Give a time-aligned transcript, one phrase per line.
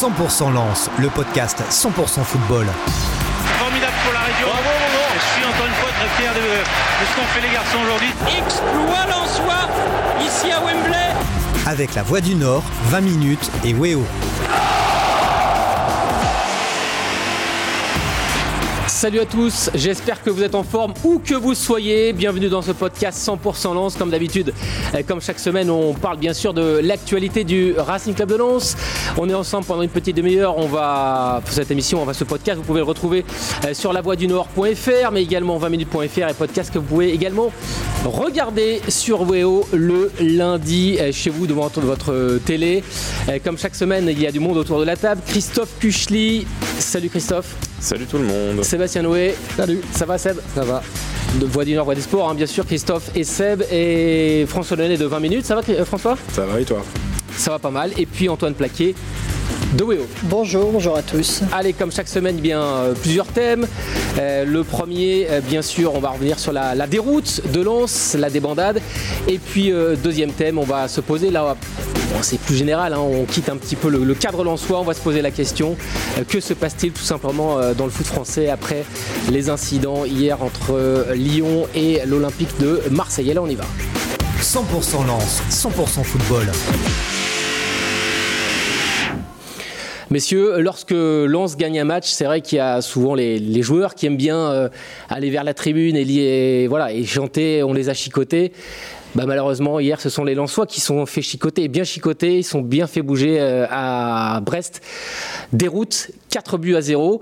[0.00, 2.66] 100% Lance, le podcast 100% football.
[3.58, 4.48] Formidable pour la région.
[5.12, 8.08] Je suis encore une fois très fier de, de ce qu'ont fait les garçons aujourd'hui.
[8.38, 9.68] Exploit Lensois
[10.24, 10.96] ici à Wembley.
[11.66, 14.02] Avec la Voix du Nord, 20 minutes et Weo.
[19.00, 22.12] Salut à tous, j'espère que vous êtes en forme où que vous soyez.
[22.12, 23.96] Bienvenue dans ce podcast 100% Lens.
[23.96, 24.52] Comme d'habitude,
[24.94, 28.76] euh, comme chaque semaine, on parle bien sûr de l'actualité du Racing Club de Lens.
[29.16, 30.58] On est ensemble pendant une petite demi-heure.
[30.58, 33.24] On va, pour cette émission, on va ce podcast, vous pouvez le retrouver
[33.64, 37.50] euh, sur lavoidunord.fr, mais également 20minutes.fr et podcast que vous pouvez également
[38.04, 42.84] regarder sur Weo le lundi euh, chez vous devant votre télé.
[43.44, 45.22] Comme chaque semaine, il y a du monde autour de la table.
[45.26, 46.46] Christophe Kuchli.
[46.78, 47.56] Salut Christophe.
[47.80, 48.62] Salut tout le monde.
[48.62, 49.34] Sébastien Noé.
[49.56, 49.80] Salut.
[49.92, 50.38] Ça va Seb?
[50.54, 50.82] Ça va.
[51.38, 52.66] De Voix du Nord, Voix des Sports, hein, bien sûr.
[52.66, 55.46] Christophe et Seb et François Lenné de 20 minutes.
[55.46, 56.18] Ça va euh, François?
[56.32, 56.82] Ça va et toi?
[57.36, 57.92] Ça va pas mal.
[57.96, 58.94] Et puis Antoine Plaquet
[59.72, 60.06] de Weo.
[60.24, 61.42] Bonjour, bonjour à tous.
[61.52, 63.66] Allez, comme chaque semaine, eh bien euh, plusieurs thèmes.
[64.18, 68.16] Euh, le premier, euh, bien sûr, on va revenir sur la, la déroute de Lens,
[68.18, 68.80] la débandade.
[69.28, 71.56] Et puis, euh, deuxième thème, on va se poser là.
[72.12, 74.84] Bon, c'est plus général, hein, on quitte un petit peu le, le cadre lensois, on
[74.84, 75.76] va se poser la question
[76.18, 78.84] euh, que se passe-t-il tout simplement euh, dans le foot français après
[79.30, 83.30] les incidents hier entre euh, Lyon et l'Olympique de Marseille?
[83.30, 83.64] Et là, on y va.
[84.42, 86.50] 100% Lance, 100% football.
[90.10, 94.06] Messieurs, lorsque Lens gagne un match, c'est vrai qu'il y a souvent les, joueurs qui
[94.06, 94.68] aiment bien euh,
[95.08, 98.50] aller vers la tribune et, voilà, et chanter, on les a chicotés.
[99.14, 102.60] Bah, malheureusement, hier, ce sont les Lensois qui sont fait chicoter, bien chicotés, ils sont
[102.60, 104.82] bien fait bouger euh, à Brest.
[105.52, 107.20] Déroute, 4 buts à 0.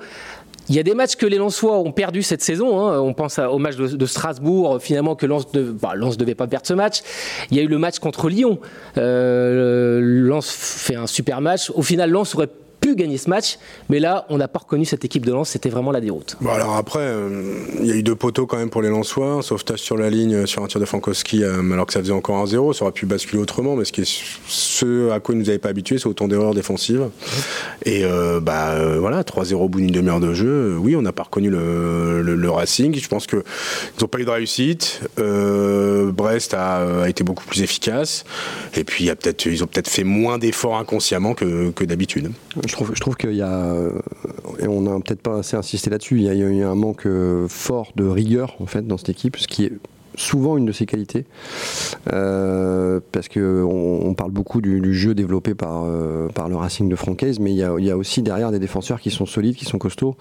[0.70, 2.80] Il y a des matchs que les Lensois ont perdu cette saison.
[2.80, 3.00] hein.
[3.00, 6.74] On pense au match de, Strasbourg, finalement que Lens ne bah, devait pas perdre ce
[6.74, 7.00] match.
[7.50, 8.60] Il y a eu le match contre Lyon.
[8.96, 11.70] Euh, Lens fait un super match.
[11.74, 12.48] Au final, Lens aurait
[12.88, 13.58] pu gagner ce match,
[13.88, 15.50] mais là, on n'a pas reconnu cette équipe de Lens.
[15.50, 16.36] C'était vraiment la déroute.
[16.40, 19.32] Bon alors après, euh, il y a eu deux poteaux quand même pour les Lensois,
[19.32, 22.00] un sauvetage sur la ligne euh, sur un tir de Frankowski euh, alors que ça
[22.00, 25.20] faisait encore un 0 ça aurait pu basculer autrement, mais ce, qui est, ce à
[25.20, 27.08] quoi ils nous avaient pas habitués, c'est autant d'erreurs défensives.
[27.84, 31.12] Et euh, bah euh, voilà, 3-0 au bout d'une demi-heure de jeu, oui, on n'a
[31.12, 32.94] pas reconnu le, le- le Racing.
[32.98, 35.00] Je pense que ils n'ont pas eu de réussite.
[35.18, 38.24] Euh, Brest a, a été beaucoup plus efficace.
[38.76, 41.84] Et puis il y a peut-être, ils ont peut-être fait moins d'efforts inconsciemment que, que
[41.84, 42.30] d'habitude.
[42.66, 43.92] Je je trouve qu'il y a, euh,
[44.60, 47.46] et on n'a peut-être pas assez insisté là-dessus, il y a, eu un manque euh,
[47.48, 49.72] fort de rigueur en fait dans cette équipe, ce qui est
[50.14, 51.26] souvent une de ses qualités,
[52.12, 55.84] Euh, parce que on, on parle beaucoup du, jeu développé par,
[56.34, 59.26] par le Racing de Francaise, mais il y, a, aussi derrière des défenseurs qui sont
[59.26, 60.16] solides, qui sont costauds.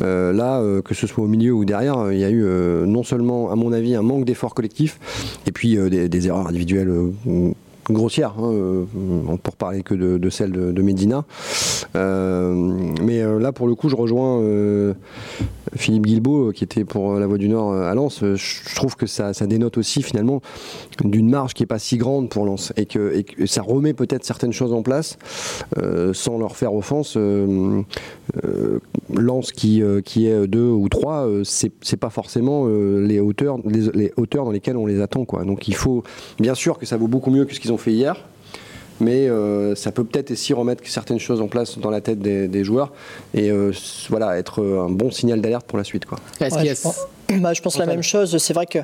[0.00, 2.44] Là, que ce soit au milieu ou derrière, il y a eu
[2.86, 4.98] non seulement, à mon avis, un manque d'effort collectif,
[5.46, 6.92] et puis des, des erreurs individuelles.
[7.90, 8.84] Grossières, hein, euh,
[9.42, 11.24] pour parler que de, celle de, Medina.
[11.96, 12.54] Euh,
[13.02, 14.42] mais euh, là, pour le coup, je rejoins
[15.76, 18.22] Philippe Guilbeault, qui était pour la Voix du Nord à Lens.
[18.22, 20.40] Je trouve que ça, ça dénote aussi finalement
[21.04, 24.52] d'une marge qui n'est pas si grande pour Lens et que, ça remet peut-être certaines
[24.52, 25.18] choses en place
[26.12, 27.16] sans leur faire offense.
[29.14, 34.12] Lens qui, qui est deux ou trois, euh, c'est c'est pas forcément les, hauteurs, les,
[34.16, 35.26] hauteurs dans lesquelles on les attend.
[35.44, 36.02] Donc il faut,
[36.38, 38.16] bien sûr que ça vaut beaucoup mieux que ce qu'ils ont fait hier,
[39.00, 42.48] mais euh, ça peut peut-être aussi remettre certaines choses en place dans la tête des,
[42.48, 42.92] des joueurs
[43.34, 43.72] et euh,
[44.10, 46.04] voilà, être euh, un bon signal d'alerte pour la suite.
[46.04, 46.18] Quoi.
[46.40, 46.98] Est-ce Ouais, qu'il y a- je pense,
[47.40, 48.36] bah, je pense la même chose.
[48.38, 48.78] C'est vrai que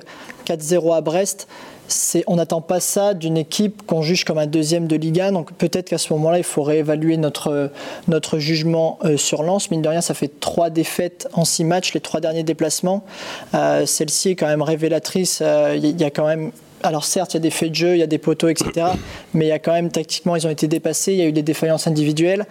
[0.47, 1.49] 4-0 à Brest,
[1.89, 5.31] c'est, on n'attend pas ça d'une équipe qu'on juge comme un deuxième de Liga.
[5.33, 7.71] Donc peut-être qu'à ce moment-là, il faut réévaluer notre,
[8.09, 9.71] notre jugement euh, sur Lens.
[9.71, 13.05] Mine de rien, ça fait trois défaites en six matchs, les trois derniers déplacements.
[13.55, 15.41] Euh, celle-ci est quand même révélatrice.
[15.43, 16.53] Euh, Il y, y a quand même.
[16.85, 18.87] Alors certes, il y a des faits de jeu, il y a des poteaux, etc.
[19.35, 21.13] Mais il y a quand même tactiquement, ils ont été dépassés.
[21.13, 22.47] Il y a eu des défaillances individuelles.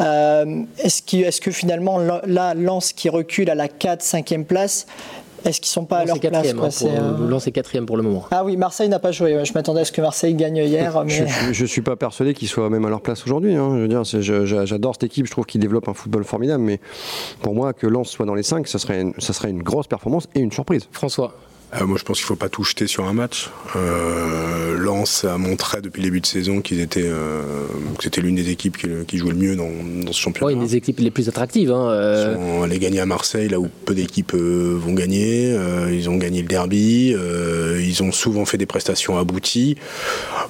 [0.00, 4.86] Euh, est-ce, que finalement, là, Lens qui recule à la 4 5e place,
[5.44, 7.46] est-ce qu'ils sont pas à leur est quatrième, place hein, quoi, pour- c'est, euh, Lens
[7.46, 8.26] est quatrième pour le moment.
[8.30, 9.42] Ah oui, Marseille n'a pas joué.
[9.44, 11.02] Je m'attendais à ce que Marseille gagne hier.
[11.08, 11.30] Je, Mais...
[11.48, 13.54] je, je suis pas persuadé qu'ils soient même à leur place aujourd'hui.
[13.54, 13.70] hein.
[13.76, 16.24] Je veux dire, c'est- je- je- j'adore cette équipe, je trouve qu'ils développent un football
[16.24, 16.78] formidable, mais
[17.40, 19.86] pour moi, que Lens soit dans les 5, ça serait, une, ça serait une grosse
[19.86, 20.86] performance et une surprise.
[20.92, 21.32] François,
[21.74, 23.48] Euh, moi, je pense qu'il faut pas tout jeter sur un match.
[23.76, 27.42] Euh, Lens a montré depuis le début de saison qu'ils étaient, euh,
[27.96, 29.70] que c'était l'une des équipes qui, qui jouait le mieux dans,
[30.04, 30.52] dans ce championnat.
[30.52, 31.70] une des équipes les plus attractives.
[31.70, 35.56] hein, euh, Ils sont allés gagner à Marseille, là où peu d'équipes vont gagner.
[35.92, 37.14] Ils ont gagné le derby.
[37.14, 39.76] ils ont souvent fait des prestations abouties.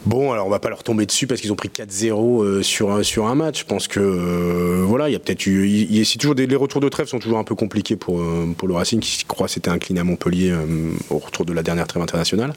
[0.07, 2.91] Bon, alors on va pas leur tomber dessus parce qu'ils ont pris 4-0 euh, sur,
[2.93, 3.61] un- sur un match.
[3.61, 5.67] Je pense que voilà, il y a peut-être eu.
[5.69, 8.23] y toujours des, les retours de trêve sont toujours un peu compliqués pour,
[8.57, 10.55] pour le Racing qui je crois s'était incliné à Montpellier
[11.11, 12.53] au retour de la dernière trêve internationale.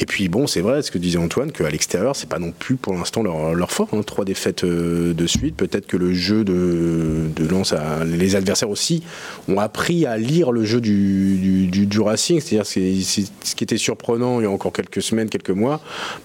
[0.00, 2.76] Et puis bon, c'est vrai, ce que disait Antoine, qu'à l'extérieur, c'est pas non plus
[2.76, 3.88] pour l'instant leur, leur fort.
[3.92, 4.02] hein.
[4.04, 5.56] Trois défaites euh, de suite.
[5.56, 9.02] Peut-être que le jeu de, de Lens, a- les adversaires aussi,
[9.48, 12.40] ont appris à lire le jeu du, du, du- du Racing.
[12.40, 15.80] C'est-à-dire c'est- c'est- ce qui était surprenant il y a encore quelques semaines, quelques mois,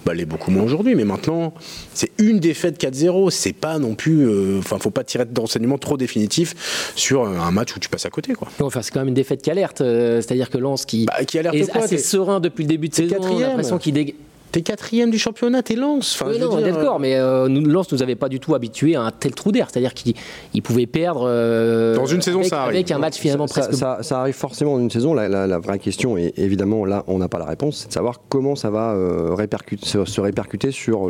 [0.05, 0.95] bah, l'est beaucoup moins aujourd'hui.
[0.95, 1.53] Mais maintenant,
[1.93, 3.31] c'est une défaite 4-0.
[3.31, 4.27] C'est pas non plus.
[4.27, 8.09] euh, Enfin, faut pas tirer d'enseignement trop définitif sur un match où tu passes à
[8.09, 8.47] côté, quoi.
[8.59, 9.81] Enfin, c'est quand même une défaite qui alerte.
[9.81, 12.89] euh, C'est-à-dire que Lens, qui Bah, qui alerte est quoi, assez serein depuis le début
[12.89, 13.62] de saison, quatrième.
[13.63, 14.15] L'impression qu'il dég...
[14.51, 16.13] T'es quatrième du championnat, t'es lance.
[16.21, 18.39] Enfin, Oui, non, on est dire, d'accord, mais euh, nous, Lens nous avait pas du
[18.39, 19.67] tout habitués à un tel trou d'air.
[19.71, 20.13] C'est-à-dire qu'il
[20.53, 22.75] il pouvait perdre euh, Dans une saison, avec, ça arrive.
[22.75, 23.79] avec un match finalement ça, presque.
[23.79, 25.15] ça- ça arrive forcément dans une saison.
[25.15, 27.93] La, la- la vraie question, et évidemment là on n'a pas la réponse, c'est de
[27.93, 29.35] savoir comment ça va euh,
[29.81, 31.09] se, se répercuter sur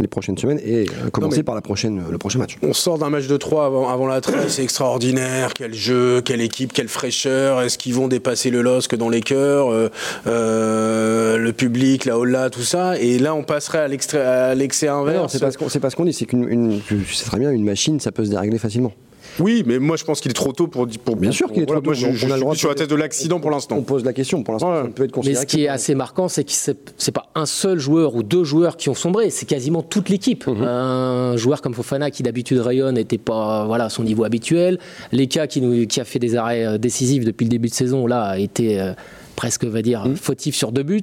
[0.00, 2.58] les prochaines semaines et euh, commencer par la prochaine, le prochain match.
[2.62, 5.52] On sort d'un match de 3 avant, avant la trêve, c'est extraordinaire.
[5.54, 7.62] Quel jeu, quelle équipe, quelle fraîcheur.
[7.62, 9.88] Est-ce qu'ils vont dépasser le LOSC dans les cœurs, euh,
[10.26, 12.98] euh, le public, la holla, tout ça?
[12.98, 15.32] Et là, on passerait à l'excès Non, inverse.
[15.32, 16.80] c'est pas ce qu'on c'est pas ce qu'on dit, c'est qu'une,
[17.12, 18.92] sais très bien, une machine, ça peut se dérégler facilement.
[19.40, 20.86] Oui, mais moi, je pense qu'il est trop tôt pour.
[21.04, 22.00] pour Bien sûr qu'il est voilà, trop tôt.
[22.00, 23.76] Moi, je, On je a le suis sur la thèse de l'accident pour l'instant.
[23.76, 24.82] On pose la question, pour l'instant, Ouais.
[24.82, 27.46] ça peut être Mais ce qui est assez marquant, c'est que c'est c'est pas un
[27.46, 30.46] seul joueur ou deux joueurs qui ont sombré, c'est quasiment toute l'équipe.
[30.46, 30.62] Mhm.
[30.62, 34.78] Un joueur comme Fofana qui d'habitude rayonne n'était pas voilà à son niveau habituel.
[35.12, 38.06] Leka qui, nous- qui a fait des arrêts euh, décisifs depuis le début de saison
[38.06, 38.92] là a été euh,
[39.38, 40.16] presque va dire Mhm.
[40.16, 41.00] fautif sur deux buts.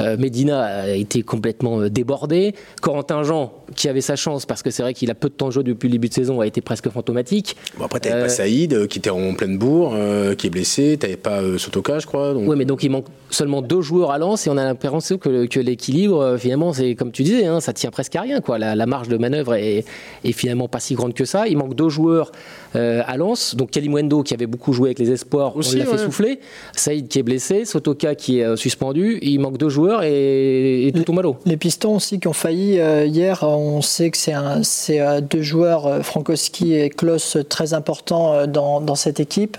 [0.00, 2.52] Euh, Medina a été complètement euh, débordé.
[2.82, 5.46] Corentin Jean qui avait sa chance parce que c'est vrai qu'il a peu de temps
[5.46, 7.54] de jeu depuis le début de saison a été presque fantomatique.
[7.78, 10.50] Bon, après, t'avais Euh, pas Saïd, euh, qui était en pleine bourre, euh, qui est
[10.50, 10.96] blessé.
[10.98, 12.34] T'avais pas Sotoka, je crois.
[12.34, 12.48] Donc...
[12.48, 15.46] Oui, mais donc il manque seulement deux joueurs à Lens et on a l'impression que,
[15.46, 18.40] que l'équilibre, euh, finalement, c'est comme tu disais, hein, ça tient presque à rien.
[18.40, 18.58] Quoi.
[18.58, 19.84] La, la marge de manœuvre est,
[20.24, 21.48] est finalement pas si grande que ça.
[21.48, 22.30] Il manque deux joueurs
[22.76, 23.54] euh, à Lens.
[23.56, 26.40] Donc Kalimwendo qui avait beaucoup joué avec les espoirs, Aussi, on l'a fait souffler.
[26.74, 29.18] Saïd qui est blessé, Sotoka qui est euh, suspendu.
[29.22, 31.36] Il manque deux joueurs et, et tout malo.
[31.46, 35.20] Les Pistons aussi qui ont failli euh, hier, on sait que c'est un- c'est, euh,
[35.20, 39.56] deux joueurs, euh, Frankowski et Klos, très importants euh, dans, dans cette équipe.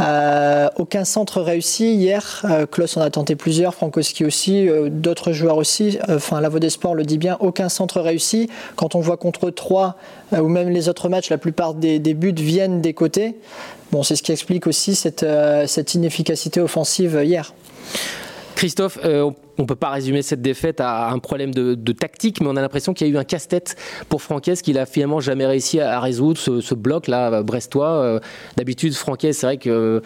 [0.00, 2.42] Euh, aucun centre réussi hier.
[2.44, 5.98] Euh, Klos en a tenté plusieurs, Frankowski aussi, euh, d'autres joueurs aussi.
[6.08, 8.48] Euh, Enfin, la des Sports le dit bien, aucun centre réussi.
[8.76, 9.96] Quand on voit contre 3
[10.32, 13.36] ou même les autres matchs, la plupart des, buts viennent des côtés.
[13.92, 17.52] Bon, c'est ce qui explique aussi cette, euh, inefficacité offensive hier.
[18.54, 22.48] Christophe, euh, on ne peut pas résumer cette défaite à un problème de, tactique, mais
[22.48, 23.76] on a l'impression qu'il y a eu un casse-tête
[24.08, 27.90] pour Franquès qu'il a finalement jamais réussi à, résoudre ce, bloc-là brestois.
[27.90, 28.20] Euh,
[28.56, 30.00] D'habitude, Franquès, c'est vrai que euh,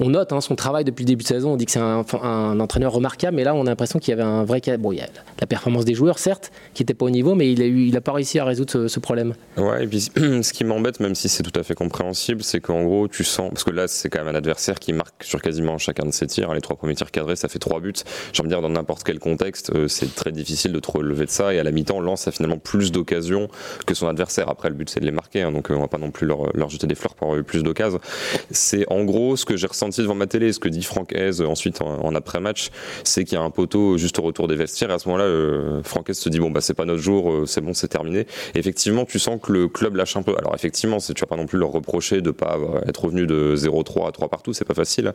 [0.00, 2.60] on note hein, son travail depuis le début de saison, on dit que c'est un,
[2.60, 4.60] entraîneur remarquable, mais là on a l'impression qu'il y avait un vrai.
[4.78, 5.08] Bon, il y a
[5.40, 8.00] la performance des joueurs, certes, qui n'était pas au niveau, mais il n'a il a
[8.00, 9.34] pas réussi à résoudre ce, problème.
[9.56, 12.82] Ouais, et puis ce qui m'embête, même si c'est tout à fait compréhensible, c'est qu'en
[12.84, 15.76] gros, tu sens, parce que là, c'est quand même un adversaire qui marque sur quasiment
[15.78, 16.52] chacun de ses tirs.
[16.54, 17.92] Les trois premiers tirs cadrés, ça fait trois buts.
[18.32, 21.30] J'ai envie dire, dans n'importe quel contexte, euh, c'est très difficile de trop relever de
[21.30, 21.52] ça.
[21.52, 23.48] Et à la mi-temps, Lens a finalement plus d'occasions
[23.86, 24.48] que son adversaire.
[24.48, 26.26] Après, le but, c'est de les marquer, hein, donc euh, on va pas non plus
[26.26, 28.00] leur, leur jeter des fleurs pour avoir eu plus d'occasions.
[28.50, 31.40] C'est en gros ce que j'ai ressenti devant ma télé, ce que dit Franck Hez
[31.40, 32.70] ensuite en, après-match,
[33.02, 34.90] c'est qu'il y a un poteau juste au retour des vestiaires.
[34.90, 37.30] Et à ce moment-là, euh, Franck Hez se dit bon bah c'est pas notre jour,
[37.30, 38.26] euh, c'est bon, c'est terminé.
[38.54, 40.34] Effectivement, tu sens que le club lâche un peu.
[40.38, 44.08] Alors effectivement, tu vas pas non plus leur reprocher de pas être revenu de 0-3
[44.08, 45.12] à 3 partout, c'est pas facile.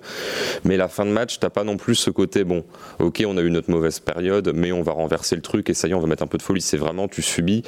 [0.63, 2.63] Mais la fin de match, t'as pas non plus ce côté bon.
[2.99, 5.87] Ok, on a eu notre mauvaise période, mais on va renverser le truc et ça
[5.87, 6.61] y est, on va mettre un peu de folie.
[6.61, 7.63] C'est vraiment tu subis,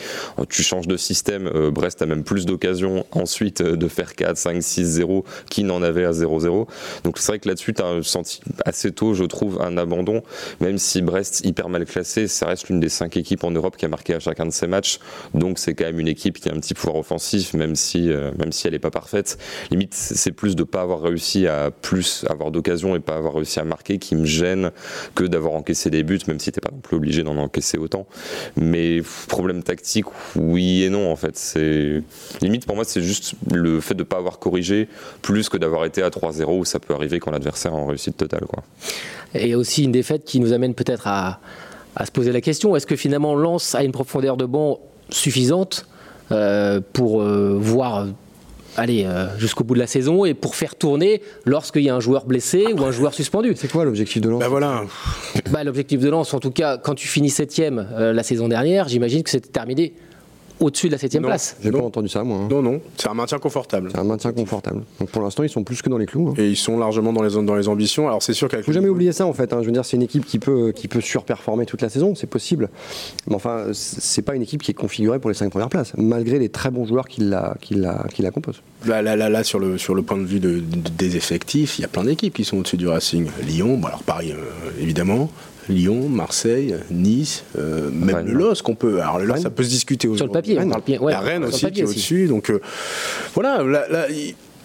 [0.50, 1.48] tu changes de système.
[1.48, 5.64] Euh, Brest a même plus d'occasions ensuite euh, de faire 4, 5, 6, 0 qui
[5.64, 6.68] n'en avait à 0-0.
[7.04, 10.24] Donc c'est vrai que là-dessus, tu as senti assez tôt, je trouve, un abandon,
[10.60, 13.86] même si Brest, hyper mal classé, ça reste l'une des cinq équipes en Europe qui
[13.86, 15.00] a marqué à chacun de ses matchs.
[15.34, 18.32] Donc c'est quand même une équipe qui a un petit pouvoir offensif, même si, euh,
[18.38, 19.38] même si elle n'est pas parfaite.
[19.70, 23.60] Limite, c'est plus de pas avoir réussi à plus avoir d'occasions et pas avoir réussi
[23.60, 24.72] à marquer qui me gêne
[25.16, 28.08] que d'avoir encaissé des buts, même si t'es pas non plus obligé d'en encaisser autant.
[28.56, 30.06] Mais problème tactique,
[30.36, 31.58] oui et non en fait.
[32.42, 34.88] Limite pour moi, c'est juste le fait de pas avoir corrigé
[35.22, 38.18] plus que d'avoir été à 3-0 où ça peut arriver quand l'adversaire est en réussite
[38.18, 38.46] totale.
[38.48, 38.64] Quoi.
[39.34, 41.40] Et aussi une défaite qui nous amène peut-être à,
[41.96, 45.86] à se poser la question est-ce que finalement Lens a une profondeur de banc suffisante
[46.32, 48.08] euh, pour euh, voir
[48.78, 52.00] aller euh, jusqu'au bout de la saison et pour faire tourner lorsqu'il y a un
[52.00, 53.54] joueur blessé ou un joueur suspendu?
[53.58, 54.40] C'est quoi l'objectif de Lens?
[54.40, 54.84] Bah voilà.
[55.52, 58.88] bah, L'objectif de Lens, en tout cas, quand tu finis septième euh, la saison dernière,
[58.88, 59.94] j'imagine que c'était terminé
[60.62, 61.30] au-dessus de la septième Non.
[61.30, 61.56] place.
[61.64, 62.38] J'ai pas entendu ça, moi.
[62.38, 62.48] hein.
[62.50, 63.90] Non, non, c'est un maintien confortable.
[63.92, 64.84] C'est un maintien confortable.
[65.00, 66.30] Donc pour l'instant, ils sont plus que dans les clous.
[66.30, 66.34] hein.
[66.38, 68.08] Et ils sont largement dans les, dans les ambitions.
[68.08, 69.52] Alors c'est sûr qu'avec faut jamais oublier ça en fait.
[69.54, 69.58] hein.
[69.62, 72.28] Je veux dire, c'est une équipe qui peut, qui peut surperformer toute la saison, c'est
[72.28, 72.70] possible.
[73.28, 76.40] Mais enfin, c'est pas une équipe qui est configurée pour les cinq premières places, malgré
[76.40, 78.62] les très bons joueurs qui la, qui la, qui la composent.
[78.86, 81.78] Là, là, là, là, sur, le, sur le point de vue de- de- des effectifs,
[81.80, 83.28] il y a plein d'équipes qui sont au-dessus du Racing.
[83.48, 85.30] Lyon, bon, alors Paris, euh, évidemment.
[85.72, 88.26] Lyon, Marseille, Nice, euh, même Rennes.
[88.28, 89.02] le LOSC qu'on peut.
[89.02, 90.34] Alors le LOSC, ça peut se discuter Sur le aujourd'hui.
[90.34, 90.70] papier, on Rennes.
[90.70, 92.28] parle bien- ouais, la Rennes aussi papier qui est au-dessus.
[92.28, 92.60] Donc euh,
[93.34, 94.06] voilà, là, là,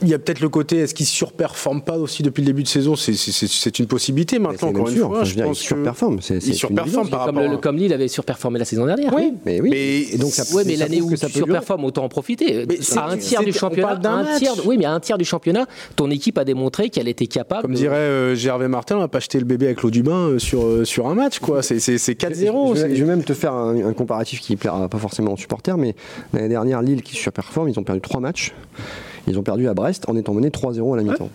[0.02, 2.68] il y a peut-être le côté, est-ce qu'ils surperforment pas aussi depuis le début de
[2.68, 2.96] saison?
[2.96, 5.06] C'est- une possibilité maintenant, encore même une sûr.
[5.08, 5.16] fois.
[5.18, 7.10] Enfin, je je veux dire, pense que- une surperforment évidence.
[7.10, 9.12] par Comme, rapport le- à- comme Lille avait surperformé la saison dernière.
[9.14, 9.70] Oui, mais oui.
[10.12, 11.38] Mais- donc ça, Ouais, mais ça l'année où tu ça durer.
[11.38, 12.66] surperformes, autant en profiter.
[12.68, 15.66] Mais à un tiers du championnat, un tiers, oui, mais à un tiers du championnat,
[15.96, 17.62] ton équipe a démontré qu'elle était capable.
[17.62, 20.02] Comme de- dirait euh, Gervais Martin, on va pas jeter le bébé avec l'eau du
[20.02, 21.62] bain euh, sur, euh, sur un match, quoi.
[21.62, 22.74] C'est- C'est c'est 4-0.
[22.74, 24.98] Je, vais- c'est- je vais même te faire un, un comparatif qui ne plaira pas
[24.98, 25.94] forcément aux supporters, mais
[26.32, 28.52] l'année dernière, Lille qui surperforme, ils ont perdu 3 matchs.
[29.26, 31.28] Ils ont perdu à Brest en étant menés 3-0 à la mi-temps.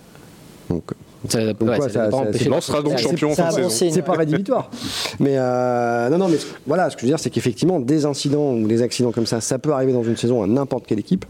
[0.70, 0.84] Donc,
[1.28, 3.92] Ça, ouais, quoi, de- Lens sera donc champion fin de saison.
[3.94, 4.72] c'est pas rédhibitoire.
[5.20, 8.54] Mais euh, non, non, mais voilà, ce que je veux dire, c'est qu'effectivement, des incidents
[8.54, 11.26] ou des accidents comme ça, ça peut arriver dans une saison à n'importe quelle équipe.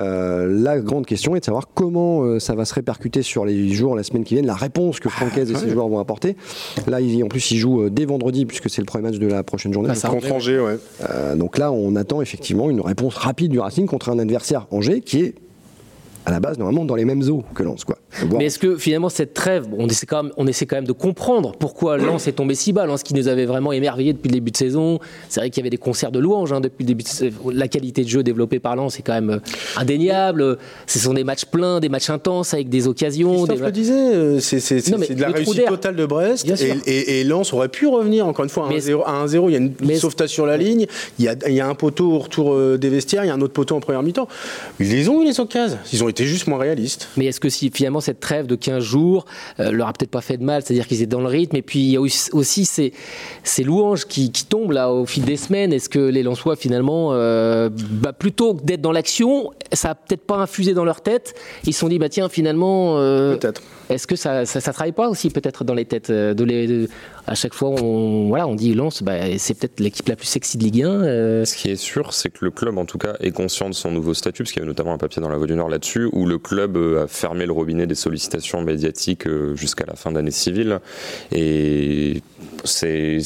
[0.00, 3.68] Euh, la grande question est de savoir comment euh, ça va se répercuter sur les
[3.68, 6.36] jours, la semaine qui viennent, la réponse que Francaise et ses joueurs vont apporter.
[6.86, 9.42] Là, ils- en plus, ils jouent dès vendredi, puisque c'est le premier match de la
[9.42, 9.90] prochaine journée.
[10.02, 10.78] Ah, Contre Angers, ouais.
[11.36, 15.20] Donc là, on attend effectivement une réponse rapide du Racing contre un adversaire Angers qui
[15.20, 15.34] est
[16.26, 17.84] à la base normalement dans les mêmes eaux que Lens.
[17.84, 17.96] Quoi.
[18.36, 20.92] Mais est-ce que finalement cette trêve, on, essaie quand même, on essaie quand même de
[20.92, 24.34] comprendre pourquoi Lens est tombé si bas, Lens qui nous avait vraiment émerveillé depuis le
[24.34, 24.98] début de saison.
[25.28, 27.36] C'est vrai qu'il y avait des concerts de louanges hein, depuis le début de saison.
[27.52, 29.38] La qualité de jeu développée par Lens est quand même euh,
[29.76, 30.58] indéniable.
[30.86, 33.46] Ce sont des matchs pleins, des matchs intenses avec des occasions.
[33.46, 36.46] Des- le disait, euh, c'est de la réussite totale de Brest.
[36.86, 39.02] Et, et, et Lens aurait pu revenir, encore une fois, à Mais- 1-0.
[39.04, 40.86] À 1-0, il y a une sauvetage sur la ligne,
[41.18, 43.30] il y a, il y a un poteau au retour euh, des vestiaires, il y
[43.30, 44.28] a un autre poteau en première mi-temps.
[44.80, 45.78] Ils les ont eu, les occasions.
[45.92, 47.08] Ils ont été juste moins réalistes.
[47.16, 49.24] Mais est-ce que si finalement cette trêve de 15 jours
[49.60, 51.62] euh, leur a peut-être pas fait de mal, c'est-à-dire qu'ils étaient dans le rythme, et
[51.62, 52.92] puis il y a aussi, ces,
[53.64, 55.72] louanges qui, qui tombent là au fil des semaines.
[55.72, 60.24] Est-ce que les Lensois finalement, euh, bah, plutôt que d'être dans l'action, ça a peut-être
[60.26, 61.34] pas infusé dans leur tête
[61.64, 63.62] Ils se sont dit bah tiens finalement, euh, Peut-être.
[63.90, 66.88] Est-ce que ça, ça, travaille pas aussi peut-être dans les têtes euh, de
[67.26, 70.58] à chaque fois on voilà on dit Lens, bah, c'est peut-être l'équipe la plus sexy
[70.58, 70.88] de Ligue 1.
[70.88, 73.74] euh, Ce qui est sûr, c'est que le club, en tout cas, est conscient de
[73.74, 75.68] son nouveau statut, parce qu'il y avait notamment un papier dans la Voix du Nord
[75.68, 80.12] là-dessus, où le club euh, a fermé le robinet des sollicitations médiatiques jusqu'à la fin
[80.12, 80.80] d'année civile.
[81.32, 82.22] Et
[82.64, 83.20] c'est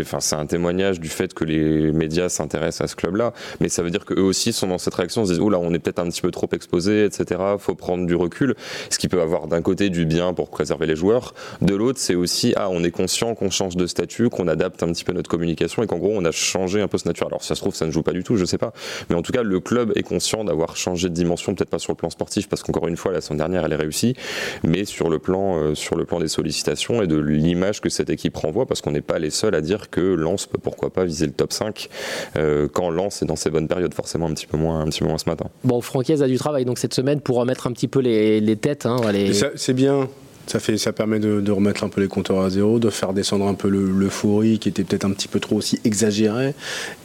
[0.00, 3.32] enfin, un témoignage du fait que les médias s'intéressent à ce club-là.
[3.60, 5.98] Mais ça veut dire qu'eux aussi sont dans cette réaction, se disent, on est peut-être
[5.98, 7.40] un petit peu trop exposé, etc.
[7.58, 8.54] Faut prendre du recul.
[8.90, 11.34] Ce qui peut avoir d'un côté du bien pour préserver les joueurs.
[11.60, 14.92] De l'autre, c'est aussi, ah, on est conscient qu'on change de statut, qu'on adapte un
[14.92, 17.26] petit peu notre communication et qu'en gros, on a changé un peu ce nature.
[17.26, 18.72] Alors, si ça se trouve, ça ne joue pas du tout, je sais pas.
[19.10, 21.92] Mais en tout cas, le club est conscient d'avoir changé de dimension, peut-être pas sur
[21.92, 24.14] le plan sportif, parce qu'encore une fois, la semaine dernière, elle est réussie,
[24.62, 28.10] mais sur le plan, euh, sur le plan des sollicitations et de l'image que cette
[28.10, 31.04] équipe renvoie, parce qu'on n'est pas les seuls à dire que Lens peut pourquoi pas
[31.04, 31.88] viser le top 5
[32.36, 35.00] euh, quand Lens est dans ses bonnes périodes, forcément un petit peu moins, un petit
[35.00, 35.46] peu moins ce matin.
[35.64, 38.56] Bon, Francaise a du travail donc cette semaine pour remettre un petit peu les, les
[38.56, 38.84] têtes.
[38.86, 40.08] hein, les- Et ça, C'est bien.
[40.46, 43.14] Ça, fait, ça permet de, de remettre un peu les compteurs à zéro, de faire
[43.14, 46.54] descendre un peu le- l'euphorie qui était peut-être un petit peu trop aussi exagérée.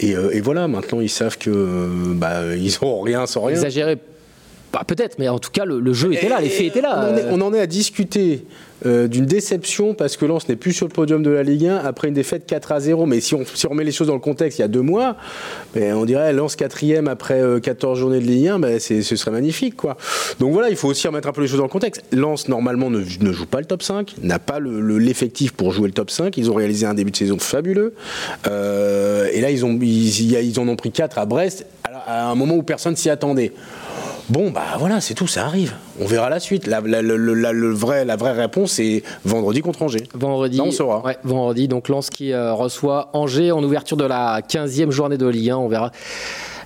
[0.02, 3.56] Et, euh, et voilà, maintenant ils savent que euh, bah, ils n'auront rien sans rien.
[3.56, 3.98] exagéré.
[4.74, 7.00] Bah, peut-être, mais en tout cas, le, le jeu était là, les faits étaient là.
[7.10, 8.46] On en est, on en est à discuter
[8.86, 11.78] euh, d'une déception parce que Lens n'est plus sur le podium de la Ligue 1
[11.78, 13.06] après une défaite 4 à 0.
[13.06, 15.16] Mais si on, si remet les choses dans le contexte, il y a deux mois,
[15.76, 19.32] ben, on dirait Lens quatrième après euh, 14 journées de Ligue 1, ben, ce serait
[19.32, 19.76] magnifique.
[19.76, 19.98] Quoi.
[20.40, 22.04] Donc voilà, il faut aussi remettre un peu les choses dans le contexte.
[22.12, 25.88] Lens, normalement, ne, joue pas le top 5, n'a pas le- le- l'effectif pour jouer
[25.88, 26.38] le top 5.
[26.38, 27.94] Ils ont réalisé un début de saison fabuleux.
[28.48, 32.56] Euh, et là, ils, ont, en ont pris 4 à Brest à, à un moment
[32.56, 33.52] où personne s'y attendait.
[34.30, 35.74] Bon, bah voilà, c'est tout, ça arrive.
[36.00, 36.68] On verra la suite.
[36.68, 40.04] La, la- le- le- la- le vrai, la vraie réponse, c'est vendredi contre Angers.
[40.14, 41.04] Vendredi, Là, on saura.
[41.04, 45.28] Ouais, vendredi, donc Lens qui euh, reçoit Angers en ouverture de la 15e journée de
[45.28, 45.58] Ligue 1.
[45.58, 45.92] On verra.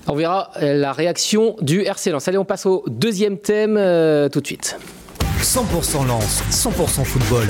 [0.08, 2.28] On verra euh, la réaction du RC Lens.
[2.28, 4.78] Allez, on passe au deuxième thème euh, tout de suite.
[5.42, 7.48] 100% Lens, 100% football.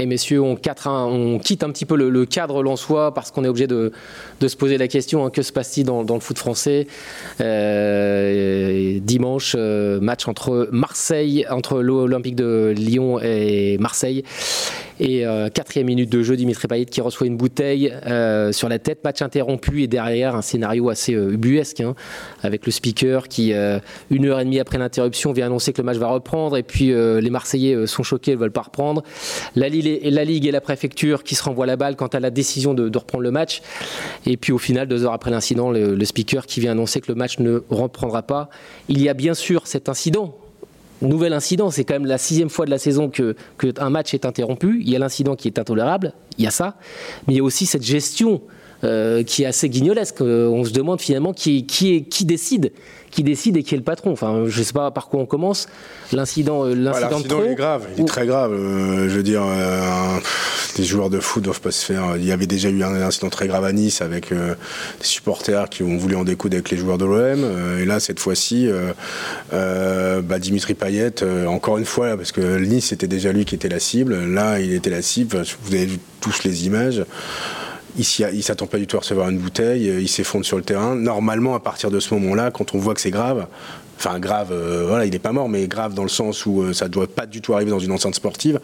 [0.00, 3.66] Et messieurs, on, quitte un petit peu le, le cadre lensois parce qu'on est obligé
[3.66, 3.92] de,
[4.40, 6.86] se poser la question hein, que se passe-t-il dans, le foot français
[7.40, 14.24] Euh, Dimanche, euh, match entre Marseille, entre l'Olympique de Lyon et Marseille.
[15.00, 17.92] Et euh, quatrième minute de jeu, Dimitri Payet qui reçoit une bouteille
[18.52, 21.94] sur la tête, match interrompu et derrière un scénario assez ubuesque hein,
[22.42, 23.52] avec le speaker qui,
[24.10, 26.88] une heure et demie après l'interruption, vient annoncer que le match va reprendre et puis
[26.88, 29.02] les Marseillais sont choqués, ne veulent pas reprendre.
[29.56, 32.30] La Ligue, la Ligue et la préfecture qui se renvoient la balle quant à la
[32.30, 33.62] décision de, reprendre le match.
[34.26, 37.10] Et puis au final, deux heures après l'incident, le, le speaker qui vient annoncer que
[37.10, 38.50] le match ne reprendra pas.
[38.88, 40.36] Il y a bien sûr cet incident
[41.02, 44.12] Nouvel incident, c'est quand même la sixième fois de la saison que, que un match
[44.12, 44.80] est interrompu.
[44.82, 46.12] Il y a l'incident qui est intolérable.
[46.36, 46.76] il y a ça,
[47.26, 48.42] mais il y a aussi cette gestion
[48.82, 50.22] euh, qui est assez guignolesque.
[50.22, 52.72] Euh, on se demande finalement qui, qui, est, qui décide
[53.10, 54.12] qui décide et qui est le patron.
[54.12, 55.66] Enfin, je ne sais pas par quoi on commence.
[56.12, 58.52] L'incident, euh, l'incident ouais, est grave, il est très grave.
[58.54, 59.42] je veux dire,
[60.76, 62.16] des joueurs de foot doivent pas se faire.
[62.16, 64.54] Il y avait déjà eu un incident très grave à Nice avec des
[65.00, 67.44] supporters qui ont voulu en découdre avec les joueurs de l'OM.
[67.80, 68.68] et là, cette fois-ci,
[69.50, 73.80] bah, Dimitri Payet, encore une fois, parce que Nice c'était déjà lui qui était la
[73.80, 74.24] cible.
[74.24, 75.42] Là, il était la cible.
[75.64, 77.04] Vous avez vu tous les images.
[77.96, 80.94] Il ne s'attend pas du tout à recevoir une bouteille, il s'effondre sur le terrain.
[80.94, 83.46] Normalement, à partir de ce moment-là, quand on voit que c'est grave,
[84.00, 86.72] enfin grave, euh, voilà, il n'est pas mort, mais grave dans le sens où euh,
[86.72, 88.58] ça ne doit pas du tout arriver dans une enceinte sportive.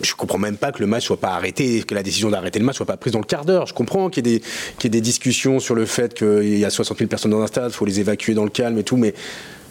[0.00, 2.64] Je comprends même pas que le match soit pas arrêté, que la décision d'arrêter le
[2.64, 3.66] match soit pas prise dans le quart d'heure.
[3.66, 7.08] Je comprends qu'il y, ait des discussions sur le fait qu'il y a 60 000
[7.08, 9.14] personnes dans un stade, il faut les évacuer dans le calme et tout, mais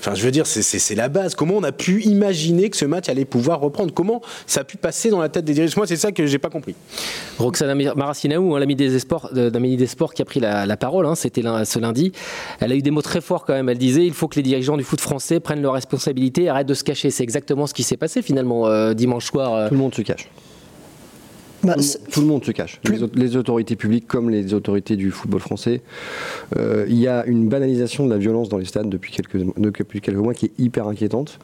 [0.01, 1.36] Enfin, je veux dire, c'est la base.
[1.36, 3.93] Comment on a pu imaginer que ce match allait pouvoir reprendre?
[3.93, 5.75] Comment ça a pu passer dans la tête des dirigeants?
[5.77, 6.74] Moi, c'est ça que j'ai pas compris.
[7.38, 11.43] Roxana Maracinaou, hein, l'ami des sports, des sports qui a pris la, parole, hein, c'était
[11.65, 12.13] ce lundi.
[12.60, 13.70] Elle a eu des mots très forts quand même.
[13.70, 16.67] Elle disait il faut que les dirigeants du foot français prennent leurs responsabilités et arrêtent
[16.67, 17.12] de se cacher.
[17.12, 19.53] C'est exactement ce qui s'est passé finalement euh, dimanche soir.
[19.53, 19.67] Euh.
[19.67, 20.27] Tout le monde se cache.
[21.63, 21.75] Bah,
[22.12, 22.80] tout, le monde se cache.
[23.13, 25.82] Les, autorités publiques comme les autorités du football français.
[26.58, 30.01] Euh, il y a une banalisation de la violence dans les stades depuis quelques, depuis
[30.01, 31.39] quelques mois qui est hyper inquiétante.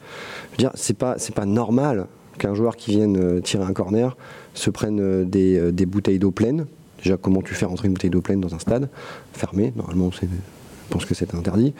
[0.52, 2.06] Je veux dire, c'est pas, c'est pas normal
[2.38, 4.16] qu'un joueur qui vienne euh, tirer un corner
[4.54, 6.66] se prenne euh, des, des bouteilles d'eau pleines.
[7.02, 8.88] Déjà, comment tu fais rentrer une bouteille d'eau pleine dans un stade
[9.32, 9.72] fermé?
[9.76, 10.28] Normalement, c'est
[10.88, 11.74] je pense que c'est interdit.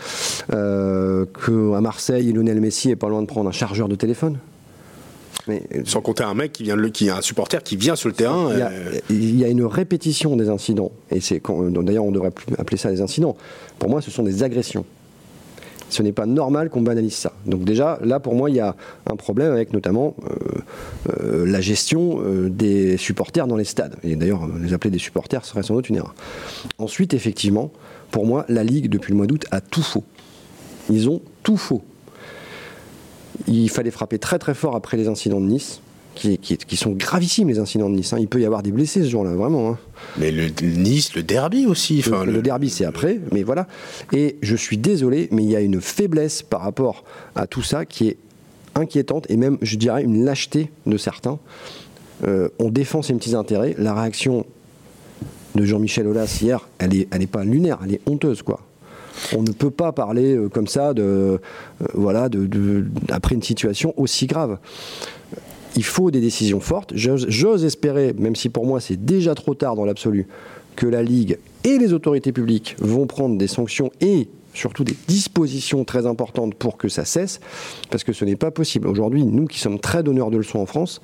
[0.53, 4.39] Euh, Qu'à Marseille, Lionel Messi est pas loin de prendre un chargeur de téléphone.
[5.49, 8.15] Mais, Sans compter un mec qui vient, qui est un supporter qui vient sur le
[8.15, 8.51] terrain.
[9.11, 13.01] Il y a, une répétition des incidents, et c'est d'ailleurs on devrait appeler ça des
[13.01, 13.37] incidents.
[13.79, 14.85] Pour moi, ce sont des agressions.
[15.91, 17.33] Ce n'est pas normal qu'on banalise ça.
[17.47, 18.77] Donc déjà, là, pour moi, il y a
[19.07, 20.35] un problème avec notamment euh,
[21.23, 23.97] euh, la gestion euh, des supporters dans les stades.
[24.03, 26.15] Et d'ailleurs, les appeler des supporters serait sans doute une erreur.
[26.77, 27.73] Ensuite, effectivement,
[28.11, 30.05] pour moi, la Ligue, depuis le mois d'août, a tout faux.
[30.91, 31.83] Ils ont tout faux
[33.49, 35.81] il fallait frapper très très fort après les incidents de Nice.
[36.15, 38.13] Qui, sont gravissimes les incidents de Nice.
[38.13, 38.17] Hein.
[38.19, 39.71] Il peut y avoir des blessés ce jour-là, vraiment.
[39.71, 39.79] Hein.
[40.17, 42.03] Mais le Nice, le derby aussi.
[42.03, 43.69] le, derby, c'est après, mais voilà.
[44.13, 47.05] Et je suis désolé, mais il y a une faiblesse par rapport
[47.37, 48.17] à tout ça qui est
[48.75, 51.39] inquiétante et même, je dirais, une lâcheté de certains.
[52.27, 53.77] Euh, on défend ses petits intérêts.
[53.79, 54.45] La réaction
[55.55, 58.61] de Jean-Michel Aulas hier, elle n'est elle est pas lunaire, elle est honteuse, quoi.
[59.37, 61.39] On ne peut pas parler euh, comme ça de, euh,
[61.95, 62.29] voilà,
[63.11, 64.59] après une situation aussi grave.
[65.77, 66.93] Il faut des décisions fortes.
[66.95, 70.27] J'ose espérer, même si pour moi c'est déjà trop tard dans l'absolu,
[70.77, 75.85] que la Ligue et les autorités publiques vont prendre des sanctions et surtout des dispositions
[75.85, 77.41] très importantes pour que ça cesse,
[77.91, 78.89] parce que ce n'est pas possible.
[78.89, 81.01] Aujourd'hui, nous qui sommes très donneurs de leçons en France,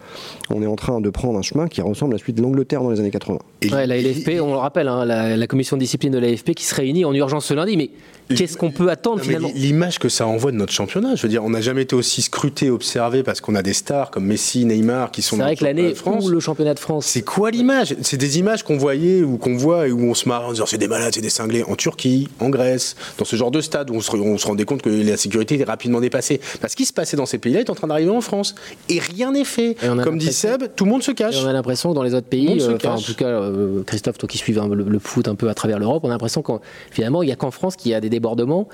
[0.50, 2.90] on est en train de prendre un chemin qui ressemble à celui de l'Angleterre dans
[2.90, 3.38] les années 80.
[3.70, 6.64] la LFP, on le rappelle, hein, la, la, commission de discipline de la LFP qui
[6.64, 7.90] se réunit en urgence ce lundi, mais
[8.28, 11.44] Qu'est-ce qu'on peut attendre finalement L'image que ça envoie de notre championnat, je veux dire,
[11.44, 15.10] on n'a jamais été aussi scruté, observé parce qu'on a des stars comme Messi, Neymar
[15.10, 15.36] qui sont.
[15.36, 17.06] C'est vrai que l'année où le championnat de France.
[17.06, 17.94] C'est quoi l'image?
[18.02, 20.66] C'est des images qu'on voyait ou qu'on voit et où on se marre en disant
[20.66, 23.90] c'est des malades, c'est des cinglés en Turquie, en Grèce, dans ce genre de stade
[23.90, 26.40] où on se, rendait compte que la sécurité était rapidement dépassée.
[26.60, 28.54] Parce ce qui se passait dans ces pays-là est en train d'arriver en France
[28.88, 29.76] et rien n'est fait.
[30.02, 31.36] Comme dit Seb, tout le monde se cache.
[31.42, 34.28] on a l'impression que dans les autres pays, euh, en tout cas euh, Christophe, toi
[34.28, 36.52] qui suives le, foot un peu à travers l'Europe, on a l'impression que
[36.90, 38.68] finalement il n'y a qu'en France qu'il y a des débordements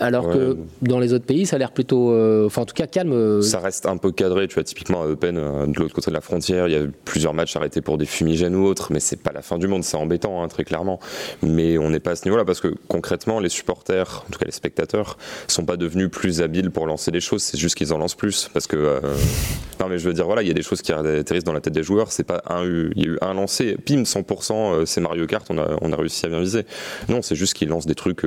[0.00, 2.86] alors que dans les autres pays, ça a l'air plutôt, euh, enfin en tout cas
[2.86, 3.12] calme.
[3.12, 3.42] Euh.
[3.42, 6.14] Ça reste un peu cadré, tu vois, typiquement à Eupen, euh, de l'autre côté de
[6.14, 9.00] la frontière, il y a eu plusieurs matchs arrêtés pour des fumigènes ou autres, mais
[9.00, 11.00] c'est pas la fin du monde, c'est embêtant, hein, très clairement.
[11.42, 14.46] Mais on n'est pas à ce niveau-là parce que concrètement, les supporters, en tout cas
[14.46, 15.16] les spectateurs,
[15.48, 18.50] sont pas devenus plus habiles pour lancer des choses, c'est juste qu'ils en lancent plus.
[18.52, 19.00] Parce que,
[19.80, 21.60] non mais je veux dire, voilà, il y a des choses qui atterrissent dans la
[21.60, 25.00] tête des joueurs, c'est pas un, il y a eu un lancé, pim, 100%, c'est
[25.00, 26.64] Mario Kart, on a, on a réussi à bien viser.
[27.08, 28.26] Non, c'est juste qu'ils lancent des trucs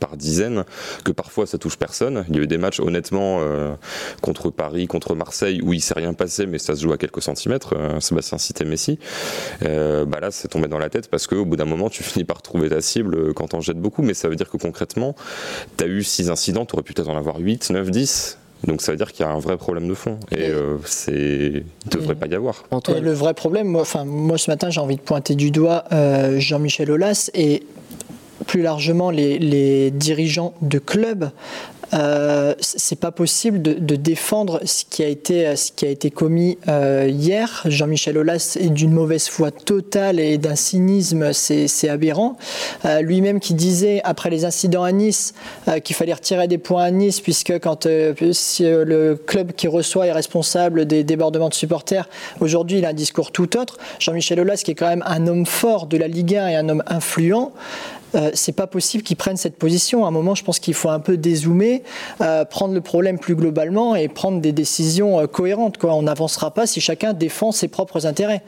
[0.00, 0.64] par dizaines
[1.04, 2.24] que parfois ça touche personne.
[2.28, 3.74] Il y a eu des matchs honnêtement euh,
[4.22, 7.22] contre Paris, contre Marseille où il s'est rien passé mais ça se joue à quelques
[7.22, 7.74] centimètres.
[7.76, 8.98] Euh, Sébastien citait Messi.
[9.62, 12.24] Euh, bah là c'est tombé dans la tête parce qu'au bout d'un moment tu finis
[12.24, 15.14] par trouver ta cible quand on jette beaucoup mais ça veut dire que concrètement
[15.76, 18.38] tu as eu 6 incidents, tu aurais pu peut-être en avoir 8, 9, 10.
[18.66, 20.50] Donc ça veut dire qu'il y a un vrai problème de fond et
[20.86, 22.64] c'est il devrait pas y avoir.
[22.88, 25.84] le vrai problème, moi, enfin moi ce matin j'ai envie de pointer du doigt
[26.38, 27.64] Jean-Michel Aulas et
[28.46, 31.30] plus largement les, dirigeants de clubs
[31.94, 36.58] euh, c'est pas possible de, défendre ce qui a été, ce qui a été commis
[36.68, 37.62] euh, hier.
[37.66, 42.36] Jean-Michel Aulas est d'une mauvaise foi totale et d'un cynisme, c'est aberrant.
[42.84, 45.34] Euh, Lui-même qui disait après les incidents à Nice
[45.68, 50.12] euh, qu'il fallait retirer des points à Nice puisque quand le club qui reçoit est
[50.12, 52.08] responsable des débordements de supporters,
[52.40, 53.78] aujourd'hui il a un discours tout autre.
[53.98, 56.68] Jean-Michel Aulas qui est quand même un homme fort de la Ligue 1 et un
[56.68, 57.52] homme influent.
[58.16, 60.04] Euh, c'est pas possible qu'ils prennent cette position.
[60.04, 61.82] À un moment, je pense qu'il faut un peu dézoomer,
[62.20, 65.78] euh, prendre le problème plus globalement et prendre des décisions euh, cohérentes.
[65.78, 65.94] Quoi.
[65.94, 68.42] On n'avancera pas si chacun défend ses propres intérêts.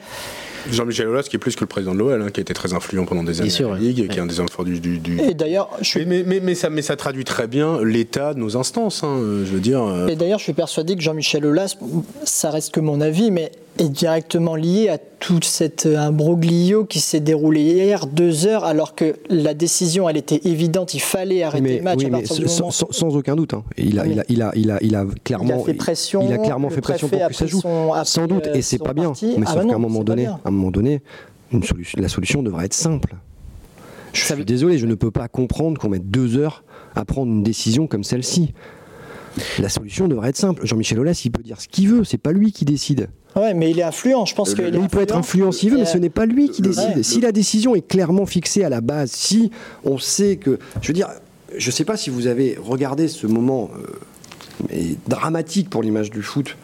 [0.69, 2.73] Jean-Michel Aulas, qui est plus que le président de l'OL, hein, qui a été très
[2.73, 4.05] influent pendant des années sûr, la Ligue, ouais.
[4.05, 4.79] et qui est un des hommes forts du.
[4.79, 5.19] du, du...
[5.21, 6.05] Et d'ailleurs, je suis...
[6.05, 9.03] mais, mais, mais, ça, mais ça traduit très bien l'état de nos instances.
[9.03, 10.07] Hein, je veux dire.
[10.09, 11.77] Et d'ailleurs, je suis persuadé que Jean-Michel Aulas,
[12.23, 17.19] ça reste que mon avis, mais est directement lié à tout cet imbroglio qui s'est
[17.21, 21.77] déroulé hier, deux heures, alors que la décision, elle était évidente, il fallait arrêter mais,
[21.77, 22.71] le match oui, à partir mais du sans, moment.
[22.71, 23.53] sans, sans, aucun doute.
[23.53, 23.63] Hein.
[23.77, 24.11] Il, a, Oui.
[24.11, 26.37] il, a, il, a, il, a, il a clairement, Il a fait pression, il a
[26.39, 27.61] clairement fait pression pour que ça a joue.
[27.61, 29.05] son- sans doute, euh, et c'est pas bien.
[29.05, 29.35] parti.
[29.37, 31.01] Mais Ah sauf bah qu'à un moment donné, à un moment donné,
[31.53, 33.15] une solution, la solution devrait être simple.
[34.11, 36.63] Je suis désolé, je ne peux pas comprendre qu'on mette deux heures
[36.95, 38.53] à prendre une décision comme celle-ci.
[39.59, 40.65] La solution devrait être simple.
[40.65, 43.09] Jean-Michel Aulas, il peut dire ce qu'il veut, c'est pas lui qui décide.
[43.39, 44.25] Ouais, mais il est influent.
[44.25, 46.49] Je pense qu'il est Il peut être influent s'il veut, mais ce n'est pas lui
[46.49, 46.97] qui décide.
[46.97, 47.03] Ouais.
[47.03, 49.51] Si la décision est clairement fixée à la base, si
[49.83, 50.59] on sait que.
[50.81, 51.09] Je veux dire,
[51.57, 53.87] je ne sais pas si vous avez regardé ce moment euh,
[54.69, 56.57] mais dramatique pour l'image du foot,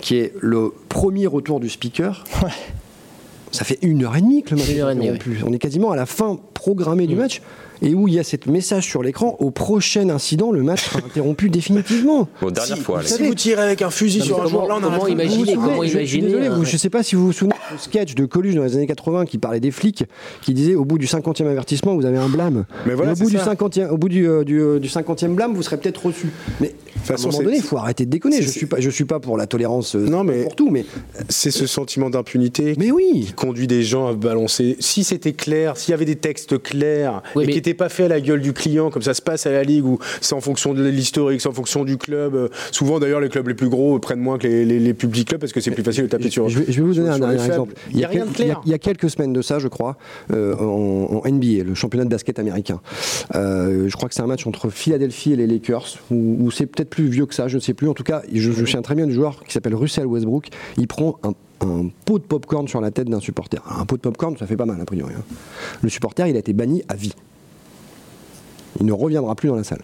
[0.00, 2.24] qui est le premier retour du speaker.
[3.54, 5.38] Ça fait une heure et demie que le match Une est heure interrompu.
[5.46, 7.40] On est quasiment à la fin programmée du match.
[7.82, 11.00] Et où il y a ce message sur l'écran, au prochain incident, le match sera
[11.04, 12.28] interrompu définitivement.
[12.40, 13.26] Bon, dernière fois, Si allez.
[13.28, 15.60] vous tirez avec un fusil Non, sur un joueur, là, on a comment imaginer- Vous
[15.60, 16.66] vous comment je imaginer, désolé, euh, vous- ouais.
[16.66, 18.86] je ne sais pas si vous vous souvenez du sketch de Coluche dans les années
[18.86, 20.04] 80 qui parlait des flics,
[20.40, 22.64] qui disait au bout du 50e avertissement, vous avez un blâme.
[22.86, 23.44] Mais voilà, au bout, du ça.
[23.54, 26.28] 50e, au bout du, euh, du, euh, du 50e blâme, vous serez peut-être reçu.
[26.60, 26.74] Mais
[27.08, 28.40] à un moment donné, il faut arrêter de déconner.
[28.40, 30.86] Je suis, pas- je suis pas pour la tolérance euh, Non, mais- pour tout, mais,
[31.28, 33.32] C'est ce sentiment d'impunité mais oui.
[33.44, 34.76] Conduit des gens à balancer.
[34.80, 37.90] Si c'était clair, s'il y avait des textes clairs Oui, et mais- qui n'étaient pas
[37.90, 40.34] faits à la gueule du client, comme ça se passe à la Ligue, où c'est
[40.34, 42.34] en fonction de l'historique, c'est en fonction du club.
[42.34, 45.08] euh, Souvent, d'ailleurs, les clubs les plus gros prennent moins que les, les- les plus
[45.08, 46.48] petits clubs parce que c'est plus facile de taper sur.
[46.48, 47.74] Je vais, je vais vous donner sur- un dernier exemple.
[47.90, 48.62] Il n'y a rien de quel- il y a- clair.
[48.64, 49.96] il y a quelques semaines de ça, je crois,
[50.32, 52.80] euh, en, en NBA, le championnat de basket américain.
[53.34, 56.66] Euh, je crois que c'est un match entre Philadelphie et les Lakers, ou, ou c'est
[56.66, 57.88] peut-être plus vieux que ça, je ne sais plus.
[57.88, 60.48] En tout cas, je, je me souviens très bien du joueur qui s'appelle Russell Westbrook.
[60.78, 61.32] Il prend un,
[61.64, 63.62] un pot de popcorn sur la tête d'un supporter.
[63.68, 65.12] Un pot de popcorn, ça fait pas mal, a priori.
[65.16, 65.22] hein.
[65.82, 67.14] Le supporter, il a été banni à vie.
[68.80, 69.82] Il ne reviendra plus dans la salle.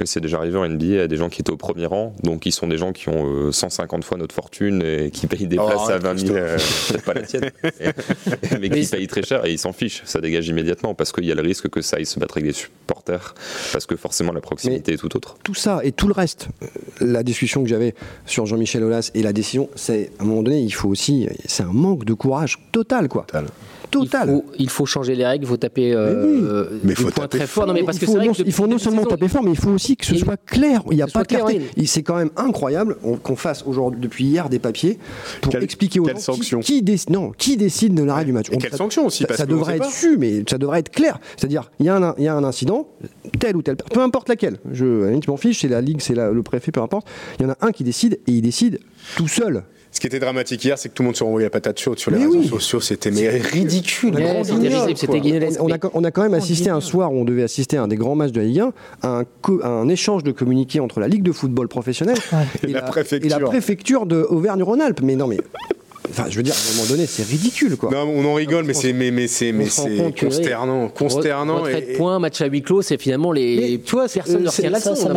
[0.00, 2.40] Et c'est déjà arrivé en NBA à des gens qui étaient au premier rang, donc
[2.40, 5.58] qui sont des gens qui ont euh, 150 fois notre fortune et qui payent des
[5.58, 6.58] Oh, places à arrête, 20 000, euh,
[7.04, 7.50] pas la tienne,
[8.60, 10.02] mais qui payent très cher et ils s'en fichent.
[10.04, 12.46] Ça dégage immédiatement parce qu'il y a le risque que ça aille se battre avec
[12.46, 13.34] des supporters,
[13.72, 15.36] parce que forcément la proximité est tout autre.
[15.42, 16.66] tout ça et tout le reste, euh,
[17.00, 17.94] la discussion que j'avais
[18.26, 21.62] sur Jean-Michel Aulas et la décision, c'est à un moment donné, il faut aussi, c'est
[21.62, 23.22] un manque de courage total, quoi.
[23.26, 23.46] Total.
[23.90, 24.28] Total.
[24.28, 27.22] Il faut, il faut changer les règles, il faut taper euh, Mais des faut points
[27.24, 27.66] taper très fort.
[27.66, 29.28] Non, mais il parce que faut non, que depuis il faut non seulement saison, taper
[29.28, 30.82] fort, mais il faut aussi que ce Il- soit clair.
[30.90, 31.62] Il n'y a pas de clair, clarté.
[31.76, 31.86] oui.
[31.86, 34.98] C'est quand même incroyable on- qu'on fasse aujourd'hui, depuis hier, des papiers
[35.40, 38.32] pour Quelle- expliquer aux gens qui- sanction qui, décide, non, qui décide de l'arrêt du
[38.32, 38.46] match.
[38.50, 40.58] Et On- quelle ça- sanction aussi, Ça, parce ça qu'on devrait être su, mais ça
[40.58, 41.18] devrait être clair.
[41.36, 42.88] C'est-à-dire, il y, a un- il y a un incident,
[43.38, 44.58] tel ou tel, peu importe laquelle.
[44.72, 47.06] Je, m'en fiche, c'est la ligue, c'est le préfet, peu importe.
[47.38, 48.78] Il y en a un qui décide et il décide
[49.16, 49.64] tout seul.
[49.92, 51.98] Ce qui était dramatique hier, c'est que tout le monde se renvoyait la patate chaude
[51.98, 52.46] sur les Mais réseaux oui.
[52.48, 52.80] sociaux.
[52.80, 54.14] C'était mais ridicule.
[54.14, 54.42] Ouais,
[55.20, 55.60] guignolesque.
[55.60, 57.82] On a, mais- on a quand même assisté un soir où on devait assister à
[57.82, 58.72] un des grands matchs de la Ligue 1,
[59.02, 62.18] à un, co- à un échange de communiqués entre la Ligue de football professionnelle
[62.62, 63.26] Et la préfecture.
[63.26, 65.00] et la préfecture de Auvergne-Rhône-Alpes.
[65.02, 65.38] Mais non, mais.
[66.10, 67.90] Enfin, je veux dire, à un moment donné, c'est ridicule, quoi.
[67.90, 69.52] Non, on en rigole, mais c'est mais, mais c'est
[70.18, 71.56] consternant, consternant.
[71.62, 74.50] Retraite et- point, match à huis clos, c'est finalement les vois, personnes euh,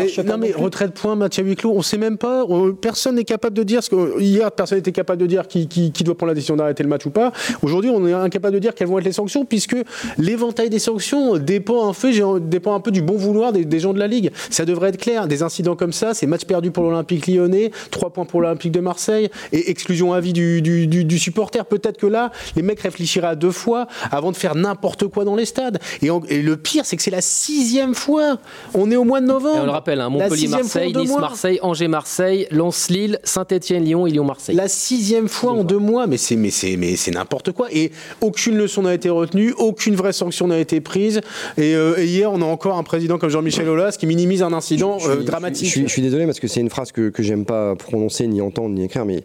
[0.09, 2.73] ça, pas non mais retraite point, match à huis clos, on sait même pas, on-
[2.73, 5.91] personne n'est capable de dire ce que hier personne n'était capable de dire qui, qui-
[5.91, 7.31] qui doit prendre la décision d'arrêter le match ou pas.
[7.61, 9.75] Aujourd'hui, on est incapable de dire quelles vont être les sanctions puisque
[10.17, 13.79] l'éventail des sanctions dépend en fait, j'ai- dépend un peu du bon vouloir des, des
[13.79, 14.31] gens de la ligue.
[14.49, 15.27] Ça devrait être clair.
[15.27, 18.79] Des incidents comme ça, c'est match perdu pour l'Olympique Lyonnais, 3 points pour l'Olympique de
[18.79, 21.65] Marseille et exclusion à vie du, du, du- du supporter.
[21.65, 25.35] Peut-être que là, les mecs réfléchiraient à deux fois avant de faire n'importe quoi dans
[25.35, 25.79] les stades.
[26.01, 28.37] Et, en- et le pire, c'est que c'est la sixième fois.
[28.73, 29.57] On est au mois de novembre.
[29.57, 30.93] Et on le rappelle, hein, Montpellier-Marseille.
[30.95, 34.55] Nice-Marseille, Angers-Marseille, Lens-Lille, Saint-Etienne-Lyon et Lyon-Marseille.
[34.55, 37.67] La sixième fois en deux mois, mais c'est mais c'est mais c'est n'importe quoi.
[37.71, 37.91] Et
[38.21, 41.21] aucune leçon n'a été retenue, aucune vraie sanction n'a été prise.
[41.57, 44.53] Et, euh, et hier, on a encore un président comme Jean-Michel Aulas qui minimise un
[44.53, 45.65] incident Je euh, dramatique.
[45.65, 48.27] Je suis, je suis désolé parce que c'est une phrase que, que j'aime pas prononcer,
[48.27, 49.23] ni entendre, ni écrire, mais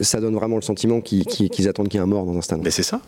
[0.00, 2.40] ça donne vraiment le sentiment qu'ils qu'ils- attendent qu'il y ait un mort dans un
[2.42, 2.60] stade.
[2.62, 3.00] Mais c'est ça.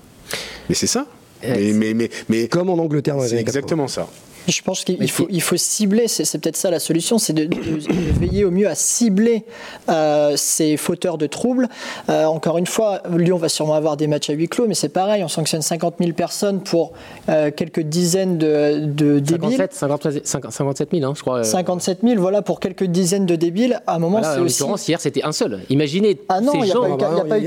[0.68, 1.06] Mais c'est ça.
[1.44, 3.58] Euh, Mais mais mais, mais Comme en Angleterre c'est années 80.
[3.60, 4.08] exactement ça.
[4.48, 7.54] Je pense qu'il faut, il faut cibler, c'est peut-être ça la solution, c'est de, de,
[7.54, 9.44] de, veiller au mieux à cibler
[9.90, 11.68] euh, ces fauteurs de troubles.
[12.08, 14.88] Euh, encore une fois, Lyon va sûrement avoir des matchs à huis clos, mais c'est
[14.88, 16.92] pareil, on sanctionne 50 000 personnes pour
[17.28, 19.68] euh, quelques dizaines de, de débiles.
[19.70, 21.44] 57, 57 000, hein, je crois.
[21.44, 23.80] 57 000, voilà, pour quelques dizaines de débiles.
[23.86, 24.60] À un moment, voilà, c'est en aussi...
[24.60, 25.60] l'occurrence, hier, c'était un seul.
[25.68, 26.84] Imaginez ah non, il n'y gens...
[26.84, 27.46] a pas eu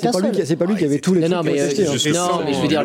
[0.00, 0.32] qu'un seul.
[0.44, 1.68] C'est pas lui qui avait tous les non, mais, hein.
[2.14, 2.82] non, mais je veux dire,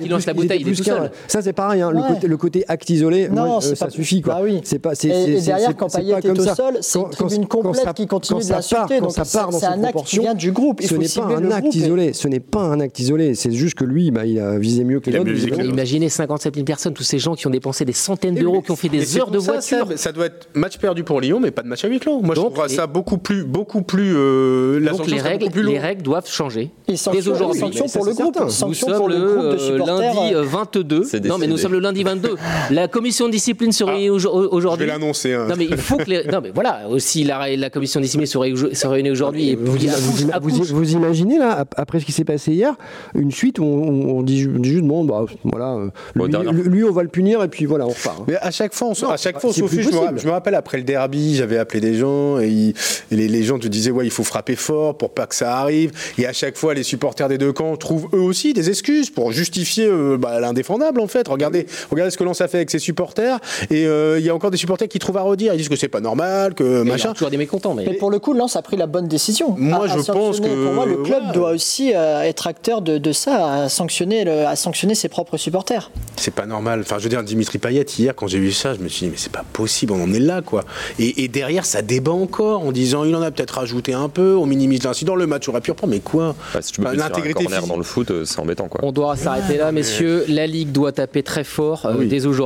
[0.00, 1.10] il, lance la bouteille, il est tout seul.
[1.28, 1.82] Ça, c'est pareil.
[1.82, 2.14] hein, le, Ouais.
[2.14, 4.22] côté, le côté acte isolé, Non, moi, c'est euh, ça pas- suffit.
[4.22, 4.34] Quoi.
[4.34, 4.60] bah oui.
[4.64, 6.54] C'est pas, c'est, Et- c'est- et c'est- derrière, quand Payet pas est comme au ça.
[6.54, 9.38] sol, c'est une tribune quand complète ça- qui continue quand de l'insulter, donc ça c'est-
[9.38, 11.50] part dans c'est ses un acte qui vient du groupe, il ce n'est pas un
[11.50, 12.12] acte isolé.
[12.14, 13.34] Ce n'est pas un acte isolé.
[13.34, 15.62] C'est juste que lui, bah, il a visé mieux que les autres.
[15.64, 18.76] Imaginez 57 000 personnes, tous ces gens qui ont dépensé des centaines d'euros, qui ont
[18.76, 19.86] fait des heures de voiture.
[19.96, 22.20] Ça, doit être match perdu pour Lyon, mais pas de match à huis clos.
[22.20, 24.14] Moi, je trouverais et- ça beaucoup plus, beaucoup plus.
[24.16, 26.70] euh, la Donc sanction les règles, les règles doivent changer.
[26.88, 27.60] Dès aujourd'hui.
[27.60, 30.14] ça, pour le groupe, sommes pour le groupe de euh, supporters.
[30.14, 31.04] lundi euh, euh, 22.
[31.04, 32.36] C'est Non, mais nous sommes le lundi 22.
[32.70, 34.86] La commission de discipline se réunit aujo- Je vais aujourd'hui.
[34.86, 35.34] l'annoncer.
[35.34, 35.46] hein.
[35.48, 36.24] Non mais il faut que les...
[36.32, 40.92] non mais voilà aussi la, la commission de discipline se, réunit- se réunit aujourd'hui Vous,
[40.92, 42.74] imaginez là, ap- après ce qui s'est passé hier,
[43.14, 47.02] une suite où on, on dit, juste bon, bah voilà, euh, Bon, lui, on va
[47.02, 48.20] le punir et puis voilà, on repart.
[48.20, 48.24] hein.
[48.28, 49.82] Mais à chaque fois, on, se- Non, à chaque bah, fois, on fiche.
[49.82, 52.74] Je me, je rappelle après le derby, j'avais appelé des gens et, ils-
[53.10, 55.56] et les, les gens te disaient ouais, il faut frapper fort pour pas que ça
[55.58, 55.90] arrive.
[56.18, 59.32] Et à chaque fois, les supporters des deux camps trouvent eux aussi des excuses pour
[59.32, 61.26] justifier euh, bah, l'indéfendable en fait.
[61.28, 63.38] Regardez, regardez ce que l'on a fait avec ses supporters.
[63.70, 65.54] Et euh, il y a encore des supporters qui trouvent à redire.
[65.54, 67.12] Ils disent que c'est pas normal, que Il y a machin.
[67.12, 69.54] toujours des mécontents mais Mais pour le coup, Lens a pris la bonne décision.
[69.58, 72.82] Moi, À- à je pense que- Pour moi, le club doit aussi euh, être acteur
[72.82, 75.90] de, de ça, à sanctionner, le- à sanctionner ses propres supporters.
[76.16, 76.80] C'est pas normal.
[76.80, 79.10] Enfin, je veux dire, Dimitri Payet, hier, quand j'ai vu ça, je me suis dit,
[79.12, 80.64] mais c'est pas possible, on en est là, quoi.
[80.98, 84.36] Et, et derrière, ça débat encore en disant, il en a peut-être rajouté un peu,
[84.36, 86.34] on minimise l'incident, le match aurait pu reprendre, mais quoi?
[86.54, 88.80] Bah, si tu Bah, l'intégrité dans le foot, euh, c'est embêtant quoi.
[88.82, 90.24] on doit s'arrêter là, messieurs.
[90.28, 92.08] La Ligue doit taper très fort euh, Oui.
[92.08, 92.39] dès aujourd'hui.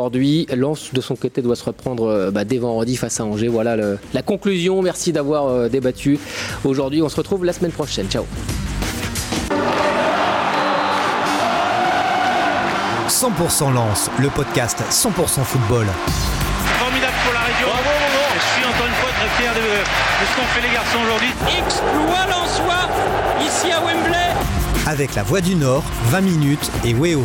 [0.56, 3.48] Lens, de son côté, doit se reprendre euh, bah, dès vendredi face à Angers.
[3.48, 4.82] Voilà le- la conclusion.
[4.82, 6.18] Merci d'avoir euh, débattu
[6.64, 7.02] aujourd'hui.
[7.02, 8.06] On se retrouve la semaine prochaine.
[8.08, 8.24] Ciao.
[13.08, 15.86] 100% Lance, le podcast 100% football.
[16.78, 17.68] Formidable pour la région.
[18.34, 21.28] Je suis encore une fois très fier de, de ce qu'ont fait les garçons aujourd'hui.
[21.58, 22.88] Exploit lensois
[23.46, 24.34] ici à Wembley.
[24.86, 27.24] Avec la Voix du Nord, 20 minutes et Weo.